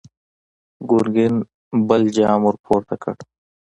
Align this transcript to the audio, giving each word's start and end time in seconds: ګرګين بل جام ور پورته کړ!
ګرګين 0.89 1.33
بل 1.87 2.03
جام 2.15 2.41
ور 2.45 2.55
پورته 2.65 2.95
کړ! 3.03 3.15